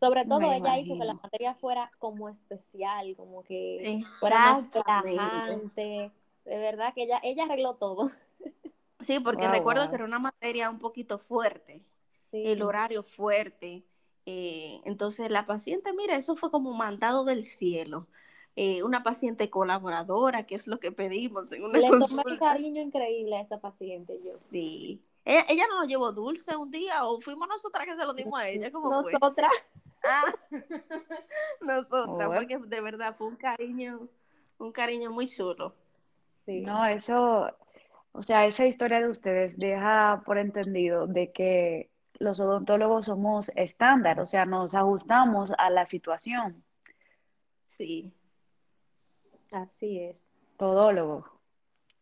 Sobre 0.00 0.25
todo 0.25 0.52
ella 0.52 0.78
hizo 0.78 0.99
que 0.99 1.04
la 1.04 1.14
materia 1.14 1.54
fuera 1.54 1.90
como 1.99 2.28
especial, 2.28 3.14
como 3.16 3.42
que 3.42 4.04
fuera 4.20 4.61
más 4.61 5.02
relajante. 5.02 6.12
De 6.44 6.58
verdad 6.58 6.92
que 6.94 7.04
ella, 7.04 7.20
ella 7.22 7.44
arregló 7.44 7.76
todo. 7.76 8.10
Sí, 9.00 9.20
porque 9.20 9.46
recuerdo 9.46 9.90
que 9.90 9.96
era 9.96 10.04
una 10.06 10.18
materia 10.18 10.70
un 10.70 10.78
poquito 10.78 11.18
fuerte, 11.18 11.84
el 12.32 12.62
horario 12.62 13.02
fuerte. 13.02 13.84
Eh, 14.24 14.80
entonces 14.84 15.30
la 15.30 15.44
paciente, 15.44 15.92
mira, 15.92 16.16
eso 16.16 16.36
fue 16.36 16.50
como 16.50 16.72
mandado 16.72 17.24
del 17.24 17.44
cielo. 17.44 18.06
Eh, 18.56 18.82
una 18.82 19.02
paciente 19.02 19.50
colaboradora, 19.50 20.46
que 20.46 20.54
es 20.54 20.66
lo 20.66 20.80
que 20.80 20.90
pedimos 20.90 21.52
en 21.52 21.64
una 21.64 21.78
Le 21.78 21.88
tomé 21.88 22.22
un 22.24 22.38
cariño 22.38 22.80
increíble 22.80 23.36
a 23.36 23.40
esa 23.42 23.60
paciente 23.60 24.18
yo. 24.24 24.38
Sí. 24.50 25.02
Ella, 25.24 25.66
no 25.68 25.80
nos 25.80 25.88
llevó 25.88 26.12
dulce 26.12 26.56
un 26.56 26.70
día 26.70 27.04
o 27.04 27.20
fuimos 27.20 27.48
nosotras 27.48 27.84
que 27.84 27.96
se 27.96 28.06
lo 28.06 28.14
dimos 28.14 28.38
a 28.38 28.48
ella, 28.48 28.70
¿cómo 28.70 28.90
nosotras. 28.90 29.50
Ah, 30.02 30.32
nosotras, 31.60 32.28
porque 32.28 32.58
de 32.58 32.80
verdad 32.80 33.16
fue 33.16 33.28
un 33.28 33.36
cariño, 33.36 34.08
un 34.58 34.72
cariño 34.72 35.10
muy 35.10 35.26
chulo. 35.26 35.74
Sí. 36.44 36.60
No, 36.60 36.84
eso, 36.86 37.50
o 38.12 38.22
sea, 38.22 38.46
esa 38.46 38.66
historia 38.66 39.00
de 39.00 39.08
ustedes 39.08 39.56
deja 39.56 40.22
por 40.26 40.38
entendido 40.38 41.06
de 41.06 41.32
que 41.32 41.90
los 42.18 42.38
odontólogos 42.40 43.06
somos 43.06 43.50
estándar, 43.56 44.20
o 44.20 44.26
sea, 44.26 44.44
nos 44.46 44.74
ajustamos 44.74 45.50
a 45.58 45.70
la 45.70 45.86
situación. 45.86 46.62
Sí. 47.66 48.12
Así 49.52 50.00
es. 50.00 50.32
Todólogo. 50.56 51.24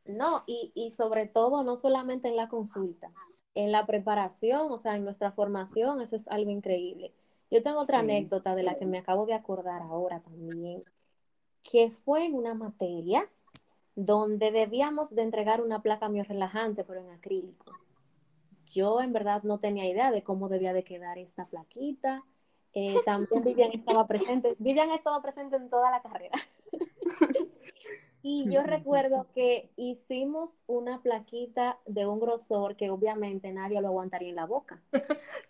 No, 0.04 0.42
y, 0.46 0.72
y 0.74 0.90
sobre 0.90 1.26
todo, 1.26 1.62
no 1.62 1.76
solamente 1.76 2.28
en 2.28 2.36
la 2.36 2.48
consulta, 2.48 3.10
en 3.54 3.72
la 3.72 3.86
preparación, 3.86 4.72
o 4.72 4.78
sea, 4.78 4.96
en 4.96 5.04
nuestra 5.04 5.32
formación, 5.32 6.00
eso 6.00 6.16
es 6.16 6.28
algo 6.28 6.50
increíble. 6.50 7.12
Yo 7.50 7.62
tengo 7.62 7.80
otra 7.80 8.00
anécdota 8.00 8.54
de 8.54 8.62
la 8.62 8.76
que 8.76 8.86
me 8.86 8.98
acabo 8.98 9.26
de 9.26 9.34
acordar 9.34 9.82
ahora 9.82 10.20
también, 10.20 10.82
que 11.62 11.90
fue 11.90 12.24
en 12.24 12.34
una 12.34 12.54
materia 12.54 13.28
donde 13.94 14.50
debíamos 14.50 15.14
de 15.14 15.22
entregar 15.22 15.60
una 15.60 15.82
placa 15.82 16.08
relajante, 16.08 16.84
pero 16.84 17.00
en 17.00 17.10
acrílico. 17.10 17.72
Yo 18.66 19.00
en 19.02 19.12
verdad 19.12 19.42
no 19.42 19.58
tenía 19.58 19.88
idea 19.88 20.10
de 20.10 20.22
cómo 20.22 20.48
debía 20.48 20.72
de 20.72 20.84
quedar 20.84 21.18
esta 21.18 21.46
plaquita. 21.46 22.24
Eh, 22.74 22.96
también 23.04 23.42
Vivian 23.44 23.72
estaba 23.72 24.06
presente. 24.06 24.56
Vivian 24.58 24.90
estaba 24.92 25.20
presente 25.20 25.56
en 25.56 25.68
toda 25.68 25.90
la 25.90 26.00
carrera. 26.00 26.38
y 28.22 28.50
yo 28.50 28.62
recuerdo 28.62 29.26
que 29.34 29.70
hicimos 29.76 30.62
una 30.66 31.02
plaquita 31.02 31.78
de 31.84 32.06
un 32.06 32.18
grosor 32.18 32.76
que 32.76 32.88
obviamente 32.88 33.52
nadie 33.52 33.80
lo 33.82 33.88
aguantaría 33.88 34.30
en 34.30 34.36
la 34.36 34.46
boca. 34.46 34.82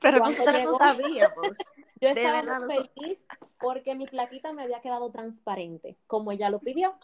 Pero 0.00 0.18
nosotros 0.18 0.64
no 0.64 0.75
sabíamos. 0.75 1.58
Yo 2.00 2.08
estaba 2.08 2.58
muy 2.58 2.90
feliz 2.96 3.25
porque 3.61 3.94
mi 3.94 4.06
plaquita 4.06 4.52
me 4.52 4.62
había 4.62 4.80
quedado 4.80 5.12
transparente, 5.12 5.96
como 6.08 6.32
ella 6.32 6.50
lo 6.50 6.58
pidió. 6.58 6.96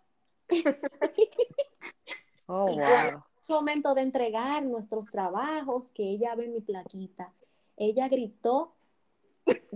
Oh, 2.47 2.67
wow. 2.77 3.23
momento 3.49 3.95
de 3.95 4.03
entregar 4.03 4.63
nuestros 4.65 5.11
trabajos, 5.11 5.91
que 5.93 6.03
ella 6.03 6.35
ve 6.35 6.49
mi 6.49 6.61
plaquita, 6.61 7.33
ella 7.77 8.09
gritó 8.09 8.75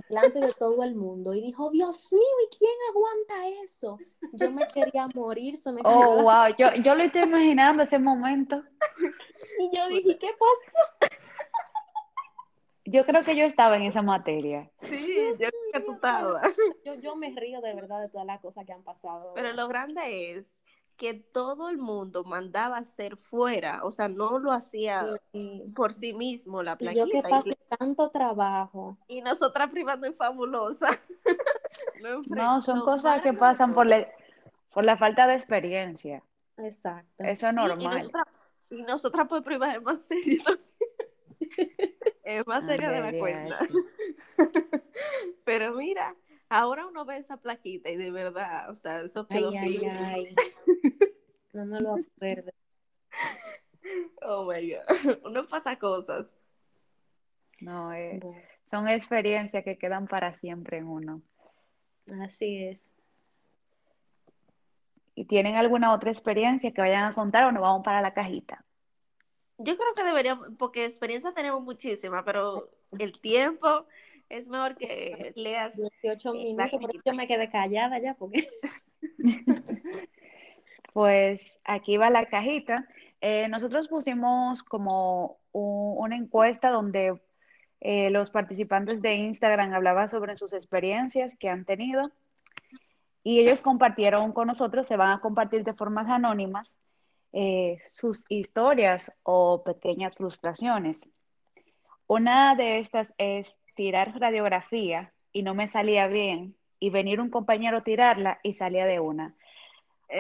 delante 0.09 0.41
de 0.41 0.53
todo 0.53 0.83
el 0.83 0.95
mundo 0.95 1.35
y 1.35 1.41
dijo, 1.41 1.71
Dios 1.71 2.13
mío, 2.13 2.21
¿y 2.21 2.57
quién 2.57 2.73
aguanta 2.91 3.63
eso? 3.63 3.99
Yo 4.33 4.51
me 4.51 4.67
quería 4.67 5.07
morir. 5.15 5.57
Se 5.57 5.73
me 5.73 5.81
oh, 5.85 6.23
wow, 6.23 6.55
yo, 6.59 6.75
yo 6.83 6.95
lo 6.95 7.03
estoy 7.03 7.23
imaginando 7.23 7.83
ese 7.83 7.99
momento. 7.99 8.63
Y 9.59 9.77
yo 9.77 9.87
dije, 9.89 10.19
¿qué 10.19 10.29
pasó? 10.39 11.11
Yo 12.85 13.07
creo 13.07 13.23
que 13.23 13.37
yo 13.37 13.45
estaba 13.45 13.77
en 13.77 13.85
esa 13.85 14.03
materia. 14.03 14.71
Sí, 14.83 15.17
yo 15.39 15.49
creo 15.49 15.73
que 15.73 15.81
tú 15.81 15.93
estabas. 15.93 16.43
Yo, 16.85 16.95
yo 16.95 17.17
me 17.17 17.31
río 17.31 17.61
de 17.61 17.75
verdad 17.75 18.01
de 18.01 18.09
todas 18.09 18.27
las 18.27 18.41
cosas 18.41 18.67
que 18.67 18.73
han 18.73 18.83
pasado. 18.83 19.33
Pero 19.35 19.53
lo 19.53 19.69
grande 19.69 20.33
es 20.33 20.61
que 20.97 21.15
todo 21.15 21.69
el 21.69 21.79
mundo 21.79 22.23
mandaba 22.25 22.77
hacer 22.77 23.17
fuera, 23.17 23.81
o 23.83 23.91
sea, 23.91 24.09
no 24.09 24.39
lo 24.39 24.53
hacía 24.53 25.07
por 25.75 25.93
sí 25.93 26.13
mismo 26.13 26.63
la 26.63 26.77
plaquita. 26.77 27.07
Y 27.07 27.13
yo 27.13 27.23
que 27.23 27.29
pasé 27.29 27.59
tanto 27.79 28.11
trabajo. 28.11 28.99
Y 29.09 29.21
nosotras 29.21 29.71
privando 29.71 30.07
en 30.07 30.15
fabulosa. 30.15 30.89
no, 32.29 32.63
son 32.63 32.83
cosas 32.83 33.23
que 33.23 33.33
pasan 33.33 33.75
por 33.75 33.87
la, 33.87 34.07
por 34.73 34.85
la 34.85 34.97
falta 34.97 35.27
de 35.27 35.35
experiencia. 35.35 36.23
Exacto. 36.59 37.25
Eso 37.25 37.49
es 37.49 37.55
normal. 37.55 38.11
y, 38.71 38.83
nosotras, 38.83 39.27
por 39.29 39.43
privar 39.43 39.77
es 39.77 39.83
más 39.83 40.03
serio 40.03 40.43
es 42.39 42.47
más 42.47 42.65
serio 42.65 42.91
de 42.91 43.01
la 43.01 43.19
cuenta. 43.19 43.59
Pero 45.45 45.75
mira, 45.75 46.15
ahora 46.49 46.87
uno 46.87 47.05
ve 47.05 47.19
esa 47.19 47.37
plaquita 47.37 47.91
y 47.91 47.97
de 47.97 48.11
verdad, 48.11 48.71
o 48.71 48.77
sea, 48.77 49.01
eso 49.03 49.27
quedó 49.27 49.51
ay, 49.51 49.85
ay, 49.85 50.35
No 51.53 51.67
me 51.67 51.81
lo 51.81 51.97
acuerdo. 51.97 52.53
Oh 54.25 54.45
my 54.45 54.73
God. 54.73 55.19
Uno 55.25 55.45
pasa 55.49 55.77
cosas. 55.77 56.39
No, 57.61 57.93
eh, 57.93 58.21
son 58.71 58.89
experiencias 58.89 59.65
que 59.65 59.77
quedan 59.77 60.07
para 60.07 60.35
siempre 60.35 60.79
en 60.79 60.87
uno. 60.87 61.23
Así 62.23 62.65
es. 62.65 62.93
¿Y 65.15 65.27
tienen 65.27 65.57
alguna 65.57 65.93
otra 65.93 66.11
experiencia 66.11 66.73
que 66.73 66.81
vayan 66.81 67.05
a 67.05 67.15
contar 67.15 67.45
o 67.45 67.53
nos 67.53 67.63
vamos 67.63 67.85
para 67.85 68.01
la 68.01 68.15
cajita? 68.15 68.65
Yo 69.65 69.77
creo 69.77 69.95
que 69.95 70.05
deberíamos, 70.05 70.49
porque 70.59 70.85
experiencia 70.85 71.33
tenemos 71.33 71.63
muchísima, 71.63 72.25
pero 72.25 72.71
el 72.99 73.19
tiempo 73.21 73.87
es 74.29 74.49
mejor 74.49 74.77
que 74.77 75.33
leas 75.37 75.77
18 75.77 76.33
minutos, 76.33 76.81
por 76.81 76.93
yo 77.05 77.15
me 77.15 77.27
quedé 77.27 77.51
callada 77.51 77.99
ya, 77.99 78.15
porque... 78.15 78.49
pues 80.93 81.59
aquí 81.65 81.97
va 81.97 82.11
la 82.11 82.27
cajita. 82.27 82.89
Eh, 83.21 83.49
nosotros 83.49 83.89
pusimos 83.89 84.63
como 84.63 85.39
una 85.53 86.17
encuesta 86.17 86.71
donde 86.71 87.21
eh, 87.81 88.11
los 88.11 88.31
participantes 88.31 89.03
de 89.03 89.15
Instagram 89.15 89.75
hablaban 89.75 90.09
sobre 90.09 90.37
sus 90.37 90.53
experiencias 90.53 91.37
que 91.37 91.49
han 91.49 91.65
tenido 91.65 92.11
y 93.25 93.41
ellos 93.41 93.61
compartieron 93.61 94.33
con 94.33 94.49
nosotros, 94.49 94.87
se 94.87 94.97
van 94.97 95.11
a 95.11 95.21
compartir 95.21 95.63
de 95.65 95.75
formas 95.75 96.09
anónimas 96.09 96.73
eh, 97.33 97.79
sus 97.89 98.25
historias 98.29 99.17
o 99.23 99.63
pequeñas 99.63 100.17
frustraciones. 100.17 101.09
Una 102.07 102.55
de 102.55 102.79
estas 102.79 103.13
es 103.19 103.55
tirar 103.75 104.19
radiografía 104.21 105.13
y 105.33 105.43
no 105.43 105.55
me 105.55 105.69
salía 105.69 106.09
bien 106.09 106.57
y 106.79 106.91
venir 106.91 107.21
un 107.21 107.31
compañero 107.31 107.79
a 107.79 107.85
tirarla 107.85 108.39
y 108.43 108.55
salía 108.55 108.87
de 108.87 109.01
una. 109.01 109.35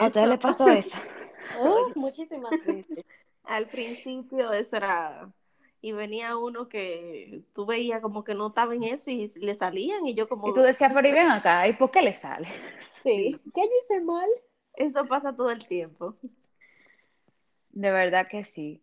¿A 0.00 0.06
usted 0.06 0.26
le 0.26 0.38
pasó 0.38 0.68
eso? 0.68 0.96
muchísimas 1.96 2.52
veces. 2.64 3.04
Al 3.44 3.66
principio 3.66 4.52
eso 4.52 4.76
era, 4.76 5.32
y 5.80 5.92
venía 5.92 6.36
uno 6.36 6.68
que 6.68 7.42
tú 7.52 7.66
veías 7.66 8.00
como 8.00 8.22
que 8.22 8.34
no 8.34 8.46
estaba 8.46 8.74
en 8.74 8.84
eso 8.84 9.10
y 9.10 9.26
le 9.40 9.54
salían 9.54 10.06
y 10.06 10.14
yo 10.14 10.28
como... 10.28 10.48
Y 10.48 10.54
tú 10.54 10.60
decías, 10.60 10.92
pero 10.94 11.08
y 11.08 11.12
ven 11.12 11.28
acá, 11.28 11.66
¿y 11.66 11.72
por 11.74 11.90
qué 11.90 12.02
le 12.02 12.14
sale? 12.14 12.48
Sí, 13.02 13.38
¿qué 13.54 13.60
yo 13.62 13.70
hice 13.82 14.00
mal? 14.00 14.28
Eso 14.74 15.04
pasa 15.06 15.34
todo 15.34 15.50
el 15.50 15.66
tiempo. 15.66 16.14
De 17.72 17.90
verdad 17.90 18.28
que 18.28 18.44
sí. 18.44 18.82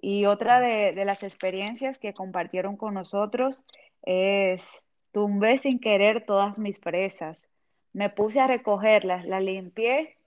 Y 0.00 0.26
otra 0.26 0.60
de, 0.60 0.92
de 0.92 1.04
las 1.04 1.22
experiencias 1.22 1.98
que 1.98 2.14
compartieron 2.14 2.76
con 2.76 2.94
nosotros 2.94 3.62
es, 4.02 4.82
tumbé 5.12 5.58
sin 5.58 5.78
querer 5.78 6.26
todas 6.26 6.58
mis 6.58 6.78
presas, 6.78 7.44
me 7.92 8.10
puse 8.10 8.40
a 8.40 8.48
recogerlas, 8.48 9.24
las 9.24 9.42
limpié 9.42 10.18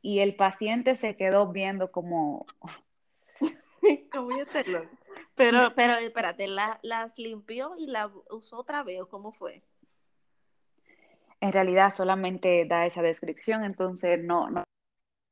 y 0.00 0.20
el 0.20 0.34
paciente 0.34 0.96
se 0.96 1.16
quedó 1.16 1.52
viendo 1.52 1.92
como... 1.92 2.46
como 4.12 4.36
yo 4.36 4.46
te 4.46 4.64
lo... 4.64 4.82
Pero, 5.34 5.72
pero 5.76 5.92
espérate, 5.94 6.48
¿la, 6.48 6.80
¿las 6.82 7.18
limpió 7.18 7.74
y 7.76 7.86
la 7.86 8.10
usó 8.30 8.58
otra 8.58 8.82
vez 8.82 9.02
o 9.02 9.08
cómo 9.08 9.32
fue? 9.32 9.62
En 11.40 11.52
realidad 11.52 11.90
solamente 11.90 12.64
da 12.64 12.86
esa 12.86 13.02
descripción, 13.02 13.64
entonces 13.64 14.18
no, 14.24 14.50
no 14.50 14.64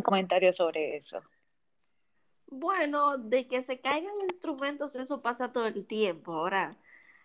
comentario 0.07 0.53
sobre 0.53 0.97
eso. 0.97 1.21
Bueno, 2.49 3.19
de 3.19 3.49
que 3.49 3.63
se 3.63 3.81
caigan 3.81 4.15
instrumentos, 4.29 4.95
eso 4.95 5.21
pasa 5.21 5.53
todo 5.53 5.67
el 5.67 5.85
tiempo. 5.85 6.33
Ahora, 6.33 6.71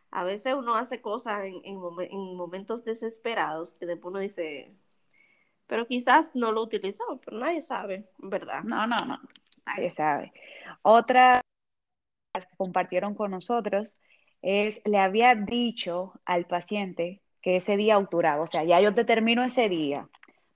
a 0.09 0.23
veces 0.23 0.55
uno 0.55 0.75
hace 0.75 0.99
cosas 0.99 1.45
en, 1.45 1.61
en, 1.63 1.79
en 2.09 2.35
momentos 2.35 2.83
desesperados 2.83 3.75
que 3.75 3.85
después 3.85 4.11
uno 4.11 4.19
dice, 4.19 4.73
pero 5.67 5.87
quizás 5.87 6.31
no 6.33 6.51
lo 6.51 6.63
utilizó, 6.63 7.03
pero 7.23 7.37
nadie 7.37 7.61
sabe, 7.61 8.09
¿verdad? 8.17 8.63
No, 8.63 8.87
no, 8.87 9.05
no, 9.05 9.19
nadie 9.65 9.91
sabe. 9.91 10.33
Otra 10.81 11.41
que 12.33 12.41
compartieron 12.57 13.13
con 13.13 13.31
nosotros 13.31 13.95
es, 14.41 14.81
le 14.85 14.97
había 14.97 15.35
dicho 15.35 16.19
al 16.25 16.45
paciente 16.45 17.21
que 17.41 17.57
ese 17.57 17.77
día 17.77 17.95
autoraba, 17.95 18.41
o 18.41 18.47
sea, 18.47 18.63
ya 18.63 18.81
yo 18.81 18.93
te 18.93 19.05
termino 19.05 19.43
ese 19.43 19.69
día, 19.69 20.09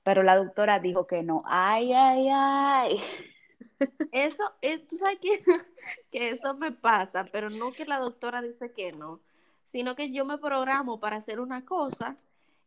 pero 0.06 0.24
la 0.24 0.38
doctora 0.38 0.80
dijo 0.80 1.08
que 1.08 1.24
no, 1.24 1.44
ay, 1.48 1.94
ay, 1.94 2.30
ay. 2.32 3.02
Eso, 4.12 4.44
eh, 4.62 4.80
tú 4.80 4.98
sabes 4.98 5.20
que, 5.22 5.44
que 6.12 6.30
eso 6.30 6.56
me 6.56 6.72
pasa, 6.72 7.26
pero 7.32 7.50
no 7.50 7.76
que 7.76 7.86
la 7.86 8.00
doctora 8.00 8.42
dice 8.42 8.72
que 8.74 8.94
no, 8.94 9.22
sino 9.66 9.96
que 9.96 10.12
yo 10.14 10.26
me 10.26 10.38
programo 10.38 11.00
para 11.02 11.18
hacer 11.18 11.40
una 11.42 11.66
cosa 11.66 12.18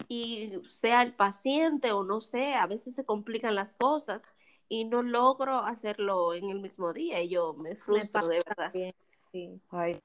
y 0.08 0.60
sea 0.66 1.02
el 1.02 1.14
paciente 1.14 1.92
o 1.92 2.04
no 2.04 2.20
sé, 2.20 2.54
a 2.54 2.66
veces 2.66 2.94
se 2.94 3.04
complican 3.04 3.54
las 3.54 3.76
cosas 3.76 4.32
y 4.68 4.84
no 4.86 5.02
logro 5.02 5.56
hacerlo 5.58 6.34
en 6.34 6.50
el 6.50 6.60
mismo 6.60 6.92
día 6.92 7.22
y 7.22 7.28
yo 7.30 7.54
me 7.54 7.76
frustro 7.76 8.26
Me 8.28 8.34
de 8.36 8.42
verdad. 8.46 8.72
también, 8.72 8.94
sí. 9.32 9.60
Ay, 9.70 9.98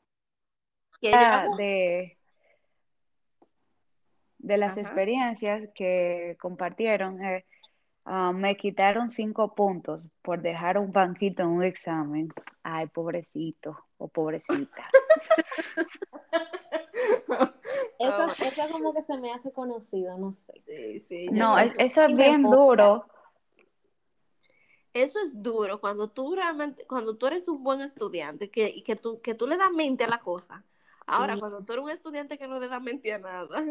yo 1.02 1.28
hago- 1.28 1.58
de, 1.58 2.18
de 4.44 4.58
las 4.58 4.72
Ajá. 4.72 4.82
experiencias 4.82 5.70
que 5.74 6.38
compartieron, 6.40 7.24
eh, 7.24 7.46
ah, 8.06 8.34
me 8.34 8.56
quitaron 8.58 9.10
cinco 9.10 9.56
puntos 9.56 10.08
por 10.22 10.42
dejar 10.42 10.78
un 10.78 10.92
banquito 10.92 11.44
en 11.44 11.48
un 11.50 11.64
examen. 11.64 12.28
Ay, 12.62 12.88
pobrecito 12.88 13.78
o 13.98 14.08
pobrecita. 14.10 14.90
Eso, 18.00 18.28
Oh. 18.28 18.44
eso 18.44 18.72
como 18.72 18.94
que 18.94 19.02
se 19.04 19.18
me 19.18 19.32
hace 19.32 19.52
conocido, 19.52 20.18
no 20.18 20.32
sé. 20.32 20.62
Sí, 20.66 21.00
sí, 21.00 21.28
No, 21.32 21.58
es- 21.58 21.74
eso 21.78 22.04
es 22.06 22.16
bien 22.18 22.44
duro. 22.44 23.06
Eso 24.94 25.20
es 25.22 25.42
duro 25.42 25.80
cuando 25.80 26.10
tú 26.10 26.36
realmente, 26.36 26.86
cuando 26.86 27.16
tú 27.18 27.28
eres 27.28 27.48
un 27.48 27.64
buen 27.64 27.82
estudiante, 27.82 28.52
que, 28.52 28.68
y 28.68 28.84
que 28.84 28.96
tú, 28.96 29.22
que 29.22 29.34
tú 29.34 29.48
le 29.48 29.58
das 29.58 29.72
mente 29.72 30.04
a 30.04 30.08
la 30.08 30.20
cosa. 30.20 30.64
Ahora, 31.08 31.34
Sí. 31.34 31.40
cuando 31.40 31.64
tú 31.64 31.74
eres 31.74 31.84
un 31.86 31.90
estudiante 31.92 32.38
que 32.38 32.48
no 32.48 32.60
le 32.60 32.68
da 32.68 32.80
mente 32.80 33.12
a 33.14 33.18
nada, 33.20 33.64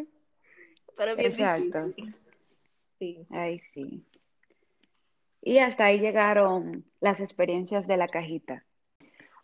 pero 0.96 1.16
bien 1.16 1.30
Exacto. 1.30 1.86
difícil. 1.86 2.14
Sí. 2.98 3.26
Ay, 3.30 3.58
sí. 3.60 4.04
Y 5.40 5.58
hasta 5.58 5.86
ahí 5.86 5.98
llegaron 5.98 6.84
las 7.00 7.20
experiencias 7.20 7.86
de 7.86 7.96
la 7.96 8.06
cajita. 8.06 8.64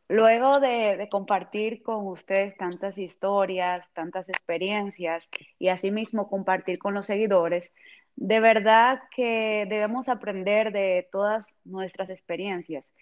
Luego 0.08 0.61
de, 0.61 0.96
de 0.96 1.08
compartir 1.08 1.82
con 1.82 2.06
ustedes 2.06 2.56
tantas 2.56 2.96
historias, 2.96 3.87
tantas 3.92 4.28
experiencias 4.28 5.28
y 5.58 5.68
asimismo 5.68 6.28
compartir 6.28 6.78
con 6.78 6.94
los 6.94 7.06
seguidores, 7.06 7.74
de 8.16 8.40
verdad 8.40 9.00
que 9.14 9.66
debemos 9.68 10.08
aprender 10.08 10.72
de 10.72 11.08
todas 11.12 11.56
nuestras 11.64 12.11
experiencias. 12.11 12.92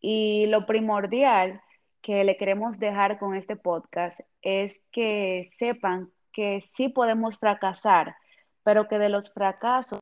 Y 0.00 0.46
lo 0.46 0.66
primordial 0.66 1.60
que 2.02 2.24
le 2.24 2.36
queremos 2.36 2.78
dejar 2.78 3.18
con 3.18 3.34
este 3.34 3.56
podcast 3.56 4.20
es 4.42 4.84
que 4.90 5.48
sepan 5.58 6.10
que 6.34 6.60
sí 6.76 6.90
podemos 6.90 7.38
fracasar, 7.38 8.16
pero 8.62 8.88
que 8.88 8.98
de 8.98 9.08
los 9.08 9.32
fracasos 9.32 10.00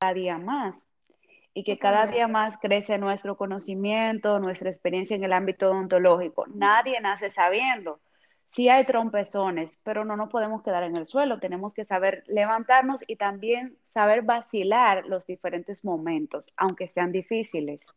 cada 0.00 0.14
día 0.14 0.38
más 0.38 0.88
y 1.54 1.64
que 1.64 1.78
cada 1.78 2.06
día 2.06 2.26
más 2.28 2.56
crece 2.58 2.98
nuestro 2.98 3.36
conocimiento, 3.36 4.38
nuestra 4.40 4.70
experiencia 4.70 5.14
en 5.14 5.22
el 5.22 5.34
ámbito 5.34 5.70
odontológico. 5.70 6.46
Nadie 6.48 6.98
nace 7.00 7.30
sabiendo. 7.30 8.00
Sí 8.54 8.68
hay 8.68 8.84
trompezones, 8.84 9.80
pero 9.84 10.04
no 10.04 10.16
nos 10.16 10.30
podemos 10.30 10.62
quedar 10.62 10.82
en 10.82 10.96
el 10.96 11.06
suelo. 11.06 11.38
Tenemos 11.38 11.74
que 11.74 11.84
saber 11.84 12.24
levantarnos 12.26 13.02
y 13.06 13.16
también 13.16 13.78
saber 13.90 14.22
vacilar 14.22 15.04
los 15.06 15.26
diferentes 15.26 15.84
momentos, 15.84 16.50
aunque 16.56 16.88
sean 16.88 17.12
difíciles. 17.12 17.94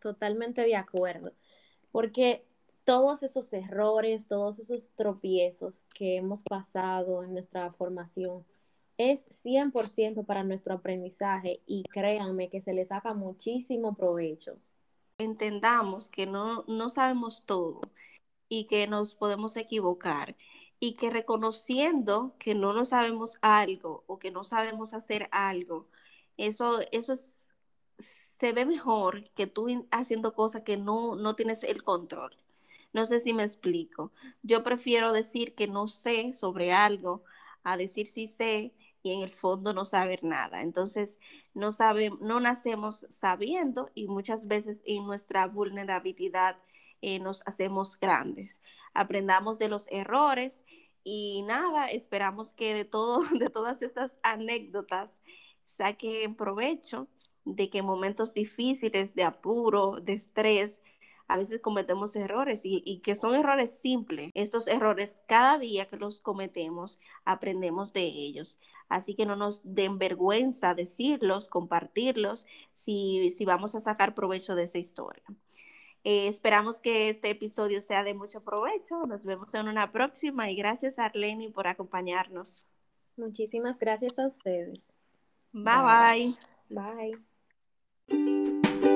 Totalmente 0.00 0.62
de 0.62 0.76
acuerdo. 0.76 1.32
Porque 1.90 2.47
todos 2.88 3.22
esos 3.22 3.52
errores, 3.52 4.28
todos 4.28 4.58
esos 4.58 4.88
tropiezos 4.96 5.84
que 5.94 6.16
hemos 6.16 6.42
pasado 6.42 7.22
en 7.22 7.34
nuestra 7.34 7.70
formación 7.74 8.46
es 8.96 9.28
100% 9.44 10.24
para 10.24 10.42
nuestro 10.42 10.72
aprendizaje 10.72 11.60
y 11.66 11.82
créanme 11.82 12.48
que 12.48 12.62
se 12.62 12.72
le 12.72 12.86
saca 12.86 13.12
muchísimo 13.12 13.94
provecho. 13.94 14.56
Entendamos 15.18 16.08
que 16.08 16.24
no, 16.24 16.64
no 16.66 16.88
sabemos 16.88 17.44
todo 17.44 17.82
y 18.48 18.64
que 18.64 18.86
nos 18.86 19.14
podemos 19.14 19.58
equivocar 19.58 20.34
y 20.80 20.94
que 20.94 21.10
reconociendo 21.10 22.36
que 22.38 22.54
no 22.54 22.72
nos 22.72 22.88
sabemos 22.88 23.36
algo 23.42 24.02
o 24.06 24.18
que 24.18 24.30
no 24.30 24.44
sabemos 24.44 24.94
hacer 24.94 25.28
algo, 25.30 25.88
eso, 26.38 26.80
eso 26.90 27.12
es, 27.12 27.52
se 27.98 28.52
ve 28.52 28.64
mejor 28.64 29.24
que 29.32 29.46
tú 29.46 29.86
haciendo 29.90 30.32
cosas 30.32 30.62
que 30.62 30.78
no, 30.78 31.16
no 31.16 31.34
tienes 31.34 31.64
el 31.64 31.82
control. 31.82 32.34
No 32.92 33.06
sé 33.06 33.20
si 33.20 33.32
me 33.32 33.42
explico. 33.42 34.12
Yo 34.42 34.64
prefiero 34.64 35.12
decir 35.12 35.54
que 35.54 35.68
no 35.68 35.88
sé 35.88 36.32
sobre 36.34 36.72
algo 36.72 37.22
a 37.62 37.76
decir 37.76 38.08
sí 38.08 38.26
sé 38.26 38.74
y 39.02 39.12
en 39.12 39.20
el 39.22 39.32
fondo 39.32 39.72
no 39.72 39.84
saber 39.84 40.24
nada. 40.24 40.62
Entonces, 40.62 41.18
no 41.54 41.72
sabe, 41.72 42.10
no 42.20 42.40
nacemos 42.40 43.06
sabiendo 43.10 43.90
y 43.94 44.08
muchas 44.08 44.46
veces 44.48 44.82
en 44.86 45.06
nuestra 45.06 45.46
vulnerabilidad 45.46 46.56
eh, 47.02 47.18
nos 47.20 47.46
hacemos 47.46 47.98
grandes. 47.98 48.60
Aprendamos 48.94 49.58
de 49.58 49.68
los 49.68 49.86
errores 49.90 50.64
y 51.04 51.42
nada, 51.42 51.86
esperamos 51.86 52.52
que 52.52 52.74
de 52.74 52.84
todo, 52.84 53.22
de 53.38 53.50
todas 53.50 53.82
estas 53.82 54.18
anécdotas 54.22 55.20
saquen 55.66 56.34
provecho 56.34 57.08
de 57.44 57.70
que 57.70 57.78
en 57.78 57.86
momentos 57.86 58.34
difíciles, 58.34 59.14
de 59.14 59.24
apuro, 59.24 60.00
de 60.02 60.12
estrés, 60.14 60.82
a 61.28 61.36
veces 61.36 61.60
cometemos 61.60 62.16
errores 62.16 62.64
y, 62.64 62.82
y, 62.84 63.00
que 63.00 63.14
son 63.14 63.34
errores 63.34 63.78
simples. 63.78 64.30
Estos 64.34 64.66
errores, 64.66 65.18
cada 65.26 65.58
día 65.58 65.86
que 65.86 65.98
los 65.98 66.20
cometemos, 66.20 66.98
aprendemos 67.24 67.92
de 67.92 68.04
ellos. 68.04 68.58
Así 68.88 69.14
que 69.14 69.26
no 69.26 69.36
nos 69.36 69.60
den 69.74 69.98
vergüenza 69.98 70.74
decirlos, 70.74 71.48
compartirlos, 71.48 72.46
si, 72.74 73.30
si 73.30 73.44
vamos 73.44 73.74
a 73.74 73.80
sacar 73.80 74.14
provecho 74.14 74.54
de 74.54 74.64
esa 74.64 74.78
historia. 74.78 75.22
Eh, 76.04 76.28
esperamos 76.28 76.80
que 76.80 77.10
este 77.10 77.28
episodio 77.28 77.82
sea 77.82 78.02
de 78.02 78.14
mucho 78.14 78.42
provecho. 78.42 79.06
Nos 79.06 79.26
vemos 79.26 79.54
en 79.54 79.68
una 79.68 79.92
próxima 79.92 80.50
y 80.50 80.56
gracias 80.56 80.98
Arleni 80.98 81.50
por 81.50 81.66
acompañarnos. 81.66 82.64
Muchísimas 83.16 83.78
gracias 83.78 84.18
a 84.18 84.26
ustedes. 84.26 84.94
Bye 85.52 85.82
bye. 85.82 86.34
Bye. 86.70 87.18
bye. 88.08 88.87